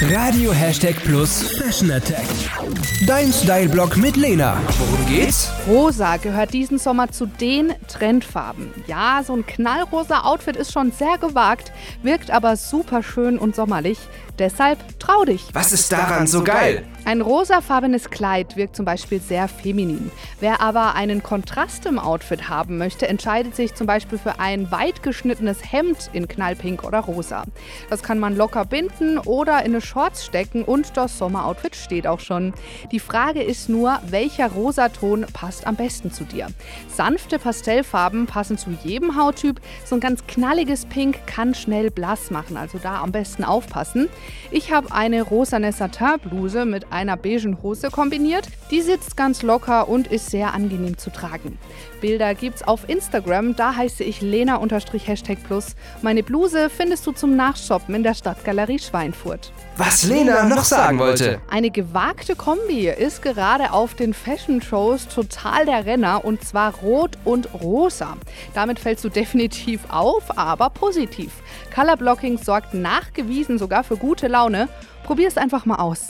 Radio 0.00 0.52
Hashtag 0.52 0.94
Plus 1.02 1.56
Fashion 1.58 1.90
Attack. 1.90 2.24
Dein 3.04 3.32
Style-Blog 3.32 3.96
mit 3.96 4.16
Lena. 4.16 4.56
Worum 4.78 5.06
geht's? 5.06 5.50
Rosa 5.66 6.18
gehört 6.18 6.54
diesen 6.54 6.78
Sommer 6.78 7.10
zu 7.10 7.26
den 7.26 7.74
Trendfarben. 7.88 8.72
Ja, 8.86 9.22
so 9.26 9.34
ein 9.34 9.44
knallrosa 9.44 10.20
Outfit 10.20 10.54
ist 10.54 10.72
schon 10.72 10.92
sehr 10.92 11.18
gewagt, 11.18 11.72
wirkt 12.04 12.30
aber 12.30 12.54
super 12.56 13.02
schön 13.02 13.40
und 13.40 13.56
sommerlich. 13.56 13.98
Deshalb 14.38 14.78
trau 15.00 15.24
dich. 15.24 15.48
Was 15.52 15.72
ist 15.72 15.90
daran 15.90 16.28
so 16.28 16.44
geil? 16.44 16.84
Ein 17.04 17.22
rosafarbenes 17.22 18.10
Kleid 18.10 18.56
wirkt 18.56 18.76
zum 18.76 18.84
Beispiel 18.84 19.20
sehr 19.20 19.48
feminin. 19.48 20.12
Wer 20.38 20.60
aber 20.60 20.94
einen 20.94 21.22
Kontrast 21.22 21.86
im 21.86 21.98
Outfit 21.98 22.48
haben 22.48 22.78
möchte, 22.78 23.08
entscheidet 23.08 23.56
sich 23.56 23.74
zum 23.74 23.86
Beispiel 23.86 24.18
für 24.18 24.38
ein 24.38 24.70
weit 24.70 25.02
geschnittenes 25.02 25.72
Hemd 25.72 26.10
in 26.12 26.28
knallpink 26.28 26.84
oder 26.84 27.00
rosa. 27.00 27.44
Das 27.90 28.02
kann 28.02 28.18
man 28.20 28.36
locker 28.36 28.64
binden 28.64 29.18
oder 29.18 29.60
in 29.64 29.72
eine 29.72 29.80
Shorts 29.88 30.26
stecken 30.26 30.64
und 30.64 30.96
das 30.96 31.18
Sommeroutfit 31.18 31.74
steht 31.74 32.06
auch 32.06 32.20
schon. 32.20 32.52
Die 32.92 33.00
Frage 33.00 33.42
ist 33.42 33.68
nur, 33.68 33.98
welcher 34.06 34.52
Rosaton 34.52 35.24
passt 35.32 35.66
am 35.66 35.76
besten 35.76 36.12
zu 36.12 36.24
dir? 36.24 36.48
Sanfte 36.94 37.38
Pastellfarben 37.38 38.26
passen 38.26 38.58
zu 38.58 38.70
jedem 38.84 39.16
Hauttyp. 39.16 39.60
So 39.84 39.96
ein 39.96 40.00
ganz 40.00 40.26
knalliges 40.26 40.84
Pink 40.86 41.26
kann 41.26 41.54
schnell 41.54 41.90
blass 41.90 42.30
machen, 42.30 42.56
also 42.56 42.78
da 42.78 43.00
am 43.00 43.12
besten 43.12 43.44
aufpassen. 43.44 44.08
Ich 44.50 44.72
habe 44.72 44.92
eine 44.92 45.22
rosane 45.22 45.72
Satin-Bluse 45.72 46.66
mit 46.66 46.92
einer 46.92 47.16
beigen 47.16 47.62
Hose 47.62 47.90
kombiniert. 47.90 48.48
Die 48.70 48.82
sitzt 48.82 49.16
ganz 49.16 49.42
locker 49.42 49.88
und 49.88 50.08
ist 50.08 50.30
sehr 50.30 50.52
angenehm 50.52 50.98
zu 50.98 51.10
tragen. 51.10 51.58
Bilder 52.00 52.34
gibt's 52.34 52.62
auf 52.62 52.88
Instagram, 52.88 53.56
da 53.56 53.74
heiße 53.74 54.04
ich 54.04 54.20
Lena-Hashtag 54.20 55.38
Plus. 55.44 55.74
Meine 56.02 56.22
Bluse 56.22 56.70
findest 56.70 57.06
du 57.06 57.12
zum 57.12 57.36
Nachshoppen 57.36 57.94
in 57.94 58.02
der 58.02 58.14
Stadtgalerie 58.14 58.78
Schweinfurt. 58.78 59.52
Was 59.78 60.02
Lena 60.02 60.42
noch 60.42 60.64
sagen 60.64 60.98
wollte. 60.98 61.40
Eine 61.48 61.70
gewagte 61.70 62.34
Kombi 62.34 62.88
ist 62.88 63.22
gerade 63.22 63.72
auf 63.72 63.94
den 63.94 64.12
Fashion-Shows 64.12 65.06
total 65.06 65.66
der 65.66 65.86
Renner 65.86 66.24
und 66.24 66.42
zwar 66.42 66.74
rot 66.82 67.16
und 67.24 67.54
rosa. 67.54 68.16
Damit 68.54 68.80
fällst 68.80 69.04
du 69.04 69.08
definitiv 69.08 69.82
auf, 69.88 70.36
aber 70.36 70.70
positiv. 70.70 71.30
Colorblocking 71.72 72.38
sorgt 72.38 72.74
nachgewiesen 72.74 73.56
sogar 73.56 73.84
für 73.84 73.96
gute 73.96 74.26
Laune. 74.26 74.68
Probier 75.04 75.28
es 75.28 75.36
einfach 75.36 75.64
mal 75.64 75.76
aus. 75.76 76.08